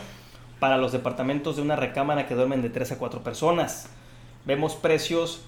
para 0.60 0.76
los 0.76 0.92
departamentos 0.92 1.56
de 1.56 1.62
una 1.62 1.76
recámara 1.76 2.26
que 2.26 2.34
duermen 2.34 2.60
de 2.60 2.68
3 2.68 2.92
a 2.92 2.98
4 2.98 3.22
personas. 3.22 3.88
Vemos 4.44 4.74
precios 4.74 5.40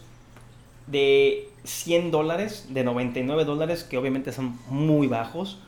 de 0.90 1.48
100 1.64 2.10
dólares, 2.10 2.66
de 2.70 2.84
99 2.84 3.44
dólares, 3.44 3.84
que 3.84 3.98
obviamente 3.98 4.32
son 4.32 4.58
muy 4.68 5.06
bajos, 5.06 5.58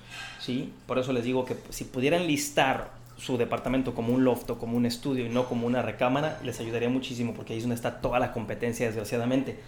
¿sí? 0.41 0.73
Por 0.87 0.99
eso 0.99 1.12
les 1.12 1.25
digo 1.25 1.45
que 1.45 1.57
si 1.71 1.85
pudieran 1.85 2.27
listar 2.27 2.91
su 3.19 3.37
departamento 3.37 3.95
como 3.95 4.15
un 4.15 4.25
loft 4.25 4.49
o 4.50 4.59
como 4.59 4.77
un 4.77 4.87
estudio 4.87 5.27
y 5.27 5.29
no 5.29 5.47
como 5.47 5.67
una 5.67 5.83
recámara, 5.83 6.41
les 6.43 6.59
ayudaría 6.61 6.89
muchísimo 6.89 7.35
porque 7.35 7.53
ahí 7.53 7.59
es 7.59 7.65
donde 7.65 7.77
está 7.77 8.00
toda 8.00 8.19
la 8.19 8.33
competencia, 8.33 8.87
desgraciadamente. 8.87 9.59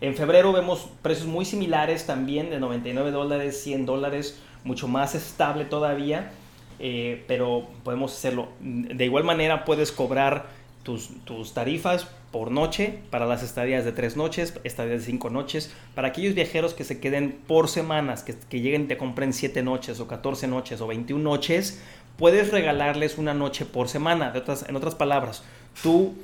En 0.00 0.14
febrero 0.14 0.52
vemos 0.52 0.88
precios 1.02 1.26
muy 1.26 1.44
similares 1.44 2.06
también, 2.06 2.50
de 2.50 2.60
99 2.60 3.10
dólares, 3.10 3.62
100 3.62 3.86
dólares, 3.86 4.38
mucho 4.62 4.88
más 4.88 5.14
estable 5.14 5.64
todavía, 5.64 6.30
eh, 6.78 7.24
pero 7.26 7.66
podemos 7.82 8.12
hacerlo. 8.12 8.48
De 8.60 9.04
igual 9.04 9.24
manera 9.24 9.64
puedes 9.64 9.90
cobrar 9.90 10.46
tus, 10.82 11.08
tus 11.24 11.54
tarifas 11.54 12.08
por 12.30 12.50
noche 12.50 12.98
para 13.10 13.26
las 13.26 13.42
estadías 13.42 13.84
de 13.84 13.92
tres 13.92 14.16
noches, 14.16 14.54
estadías 14.64 15.00
de 15.00 15.06
cinco 15.06 15.30
noches, 15.30 15.72
para 15.94 16.08
aquellos 16.08 16.34
viajeros 16.34 16.74
que 16.74 16.84
se 16.84 17.00
queden 17.00 17.38
por 17.46 17.68
semanas, 17.68 18.22
que, 18.22 18.34
que 18.34 18.60
lleguen 18.60 18.82
y 18.82 18.86
te 18.86 18.98
compren 18.98 19.32
siete 19.32 19.62
noches 19.62 20.00
o 20.00 20.08
14 20.08 20.46
noches 20.48 20.80
o 20.80 20.86
21 20.86 21.22
noches, 21.22 21.80
puedes 22.16 22.50
regalarles 22.50 23.16
una 23.16 23.34
noche 23.34 23.64
por 23.64 23.88
semana. 23.88 24.30
De 24.30 24.40
otras, 24.40 24.66
en 24.68 24.76
otras 24.76 24.94
palabras, 24.94 25.42
tú 25.82 26.14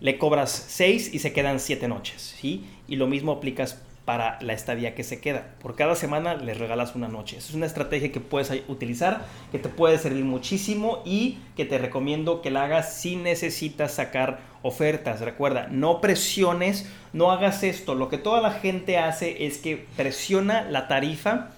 le 0.00 0.18
cobras 0.18 0.50
seis 0.50 1.12
y 1.12 1.18
se 1.18 1.32
quedan 1.32 1.60
siete 1.60 1.88
noches, 1.88 2.34
¿sí? 2.40 2.64
Y 2.88 2.96
lo 2.96 3.06
mismo 3.06 3.32
aplicas 3.32 3.80
para 4.04 4.38
la 4.40 4.52
estadía 4.52 4.94
que 4.94 5.04
se 5.04 5.20
queda. 5.20 5.54
Por 5.60 5.76
cada 5.76 5.94
semana 5.94 6.34
les 6.34 6.58
regalas 6.58 6.96
una 6.96 7.08
noche. 7.08 7.36
es 7.36 7.54
una 7.54 7.66
estrategia 7.66 8.10
que 8.10 8.20
puedes 8.20 8.50
utilizar, 8.68 9.24
que 9.52 9.58
te 9.58 9.68
puede 9.68 9.98
servir 9.98 10.24
muchísimo 10.24 11.02
y 11.04 11.38
que 11.56 11.64
te 11.64 11.78
recomiendo 11.78 12.42
que 12.42 12.50
la 12.50 12.64
hagas 12.64 12.94
si 12.94 13.16
necesitas 13.16 13.94
sacar 13.94 14.40
ofertas. 14.62 15.20
Recuerda, 15.20 15.68
no 15.70 16.00
presiones, 16.00 16.90
no 17.12 17.30
hagas 17.30 17.62
esto. 17.62 17.94
Lo 17.94 18.08
que 18.08 18.18
toda 18.18 18.40
la 18.40 18.50
gente 18.50 18.98
hace 18.98 19.46
es 19.46 19.58
que 19.58 19.86
presiona 19.96 20.62
la 20.62 20.88
tarifa 20.88 21.50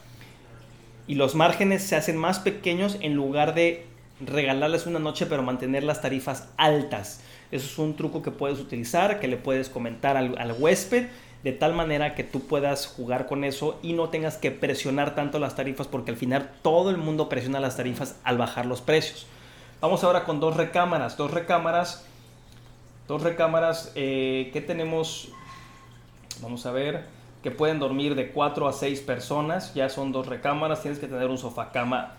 y 1.07 1.15
los 1.15 1.35
márgenes 1.35 1.83
se 1.83 1.97
hacen 1.97 2.17
más 2.17 2.41
pequeños 2.41 2.99
en 3.01 3.15
lugar 3.15 3.55
de 3.55 3.87
regalarles 4.21 4.87
una 4.87 4.99
noche 4.99 5.27
pero 5.27 5.43
mantener 5.43 5.83
las 5.83 6.03
tarifas 6.03 6.49
altas. 6.59 7.21
Eso 7.51 7.67
es 7.67 7.79
un 7.79 7.97
truco 7.97 8.21
que 8.21 8.31
puedes 8.31 8.59
utilizar, 8.59 9.21
que 9.21 9.29
le 9.29 9.37
puedes 9.37 9.69
comentar 9.71 10.17
al, 10.17 10.37
al 10.39 10.53
huésped 10.53 11.07
de 11.45 11.53
tal 11.53 11.75
manera 11.75 12.15
que 12.15 12.25
tú 12.25 12.41
puedas 12.41 12.87
jugar 12.87 13.27
con 13.27 13.45
eso 13.45 13.79
y 13.83 13.93
no 13.93 14.09
tengas 14.09 14.39
que 14.39 14.51
presionar 14.51 15.15
tanto 15.15 15.39
las 15.39 15.55
tarifas 15.55 15.87
porque 15.87 16.11
al 16.11 16.17
final 16.17 16.51
todo 16.63 16.89
el 16.89 16.97
mundo 16.97 17.29
presiona 17.29 17.61
las 17.61 17.77
tarifas 17.77 18.17
al 18.25 18.39
bajar 18.39 18.65
los 18.65 18.81
precios. 18.81 19.27
Vamos 19.83 20.03
ahora 20.03 20.25
con 20.25 20.41
dos 20.41 20.57
recámaras, 20.57 21.19
dos 21.19 21.31
recámaras, 21.31 22.07
dos 23.07 23.23
recámaras 23.23 23.93
eh, 23.95 24.49
que 24.55 24.63
tenemos, 24.63 25.29
vamos 26.41 26.65
a 26.65 26.73
ver, 26.73 27.05
que 27.43 27.51
pueden 27.51 27.79
dormir 27.79 28.15
de 28.15 28.33
4 28.33 28.67
a 28.67 28.73
6 28.73 29.01
personas, 29.03 29.75
ya 29.75 29.91
son 29.91 30.13
dos 30.13 30.27
recámaras, 30.27 30.81
tienes 30.81 30.99
que 30.99 31.07
tener 31.07 31.29
un 31.29 31.37
sofá 31.37 31.73
cama 31.73 32.15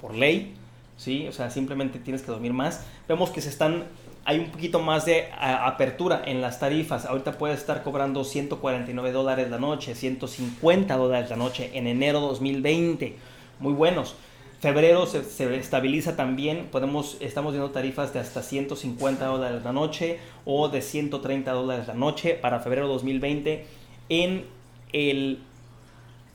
por 0.00 0.14
ley, 0.14 0.54
¿sí? 0.96 1.26
O 1.26 1.32
sea, 1.32 1.50
simplemente 1.50 1.98
tienes 1.98 2.22
que 2.22 2.30
dormir 2.30 2.52
más. 2.52 2.86
Vemos 3.08 3.30
que 3.30 3.40
se 3.40 3.48
están 3.48 3.82
hay 4.24 4.38
un 4.38 4.46
poquito 4.46 4.80
más 4.80 5.04
de 5.04 5.28
apertura 5.38 6.22
en 6.24 6.40
las 6.40 6.58
tarifas. 6.58 7.04
Ahorita 7.04 7.32
puedes 7.32 7.58
estar 7.60 7.82
cobrando 7.82 8.24
149 8.24 9.12
dólares 9.12 9.50
la 9.50 9.58
noche, 9.58 9.94
150 9.94 10.96
dólares 10.96 11.30
la 11.30 11.36
noche 11.36 11.70
en 11.74 11.86
enero 11.86 12.20
2020. 12.20 13.16
Muy 13.60 13.74
buenos. 13.74 14.14
Febrero 14.60 15.04
se, 15.04 15.20
estabiliza 15.56 16.16
también. 16.16 16.68
Podemos, 16.72 17.18
estamos 17.20 17.52
viendo 17.52 17.70
tarifas 17.70 18.14
de 18.14 18.20
hasta 18.20 18.42
150 18.42 19.26
dólares 19.26 19.62
la 19.62 19.72
noche 19.72 20.20
o 20.46 20.68
de 20.68 20.80
130 20.80 21.52
dólares 21.52 21.86
la 21.86 21.94
noche 21.94 22.32
para 22.32 22.60
febrero 22.60 22.88
2020 22.88 23.66
en 24.08 24.46
el, 24.94 25.40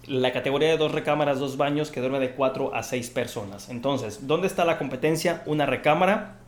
la 0.06 0.32
categoría 0.32 0.70
de 0.70 0.78
dos 0.78 0.92
recámaras, 0.92 1.40
dos 1.40 1.58
baños 1.58 1.90
que 1.90 2.02
duerme 2.02 2.20
de 2.20 2.32
4 2.32 2.76
a 2.76 2.84
6 2.84 3.10
personas. 3.10 3.70
Entonces, 3.70 4.28
¿dónde 4.28 4.46
está 4.46 4.64
la 4.64 4.78
competencia? 4.78 5.42
Una 5.48 5.66
recámara 5.66 6.39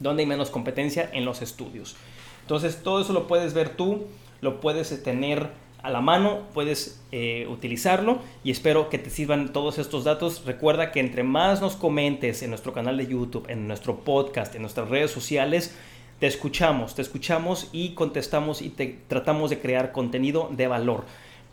donde 0.00 0.22
hay 0.22 0.26
menos 0.26 0.50
competencia 0.50 1.08
en 1.12 1.24
los 1.24 1.42
estudios. 1.42 1.96
Entonces 2.42 2.82
todo 2.82 3.00
eso 3.00 3.12
lo 3.12 3.26
puedes 3.26 3.54
ver 3.54 3.70
tú, 3.70 4.06
lo 4.40 4.60
puedes 4.60 5.02
tener 5.02 5.50
a 5.82 5.90
la 5.90 6.00
mano, 6.00 6.40
puedes 6.54 7.00
eh, 7.12 7.46
utilizarlo 7.48 8.18
y 8.42 8.50
espero 8.50 8.88
que 8.88 8.98
te 8.98 9.10
sirvan 9.10 9.52
todos 9.52 9.78
estos 9.78 10.04
datos. 10.04 10.44
Recuerda 10.44 10.90
que 10.90 11.00
entre 11.00 11.22
más 11.22 11.60
nos 11.60 11.76
comentes 11.76 12.42
en 12.42 12.50
nuestro 12.50 12.72
canal 12.72 12.96
de 12.96 13.06
YouTube, 13.06 13.46
en 13.48 13.68
nuestro 13.68 14.00
podcast, 14.00 14.54
en 14.54 14.62
nuestras 14.62 14.88
redes 14.88 15.10
sociales, 15.10 15.74
te 16.18 16.26
escuchamos, 16.26 16.94
te 16.94 17.02
escuchamos 17.02 17.68
y 17.72 17.90
contestamos 17.90 18.60
y 18.60 18.70
te 18.70 18.98
tratamos 19.06 19.50
de 19.50 19.60
crear 19.60 19.92
contenido 19.92 20.50
de 20.52 20.66
valor. 20.66 21.04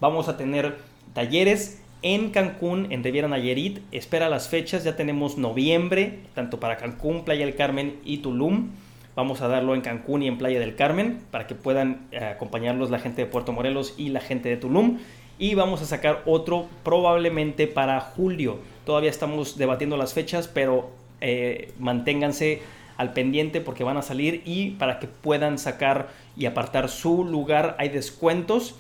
Vamos 0.02 0.28
a 0.28 0.38
tener 0.38 0.78
talleres 1.14 1.82
en 2.06 2.30
Cancún, 2.30 2.92
en 2.92 3.04
Riviera 3.04 3.28
Nayarit. 3.28 3.80
Espera 3.92 4.30
las 4.30 4.48
fechas, 4.48 4.84
ya 4.84 4.96
tenemos 4.96 5.40
noviembre, 5.40 6.20
tanto 6.36 6.60
para 6.60 6.78
Cancún, 6.78 7.26
Playa 7.26 7.48
del 7.48 7.56
Carmen 7.56 7.96
y 8.06 8.20
Tulum. 8.20 8.70
Vamos 9.16 9.42
a 9.42 9.48
darlo 9.48 9.74
en 9.74 9.82
Cancún 9.82 10.22
y 10.22 10.28
en 10.28 10.38
Playa 10.38 10.60
del 10.60 10.76
Carmen 10.76 11.20
para 11.32 11.48
que 11.48 11.56
puedan 11.56 12.06
eh, 12.12 12.20
acompañarlos 12.20 12.92
la 12.92 13.00
gente 13.00 13.24
de 13.24 13.26
Puerto 13.26 13.54
Morelos 13.54 13.96
y 13.98 14.10
la 14.10 14.20
gente 14.20 14.50
de 14.50 14.58
Tulum. 14.58 15.00
Y 15.40 15.56
vamos 15.56 15.82
a 15.82 15.86
sacar 15.88 16.22
otro 16.28 16.68
probablemente 16.84 17.66
para 17.66 18.00
julio. 18.00 18.60
Todavía 18.86 19.10
estamos 19.10 19.58
debatiendo 19.58 19.98
las 19.98 20.14
fechas, 20.14 20.48
pero 20.48 20.92
eh, 21.22 21.74
manténganse 21.80 22.62
al 22.98 23.14
pendiente 23.14 23.62
porque 23.62 23.84
van 23.84 23.98
a 23.98 24.04
salir 24.04 24.44
y 24.46 24.72
para 24.72 25.00
que 25.00 25.08
puedan 25.08 25.58
sacar 25.58 26.10
y 26.38 26.46
apartar 26.46 26.88
su 26.88 27.26
lugar 27.26 27.76
hay 27.80 27.90
descuentos 27.90 28.76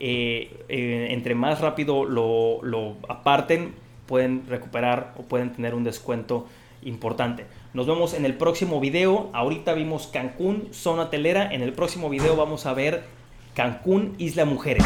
eh, 0.00 0.64
eh, 0.68 1.08
entre 1.10 1.34
más 1.34 1.60
rápido 1.60 2.04
lo, 2.04 2.96
aparten, 3.08 3.74
pueden 4.06 4.44
recuperar 4.48 5.14
o 5.16 5.22
pueden 5.22 5.52
tener 5.52 5.74
un 5.74 5.84
descuento 5.84 6.46
importante. 6.82 7.46
Nos 7.74 7.86
vemos 7.86 8.14
en 8.14 8.24
el 8.24 8.34
próximo 8.34 8.80
video. 8.80 9.30
Ahorita 9.32 9.74
vimos 9.74 10.08
Cancún, 10.08 10.68
zona 10.72 11.10
telera. 11.10 11.52
En 11.52 11.62
el 11.62 11.72
próximo 11.72 12.10
video 12.10 12.36
vamos 12.36 12.66
a 12.66 12.74
ver 12.74 13.04
Cancún, 13.54 14.14
Isla 14.18 14.44
Mujeres. 14.44 14.84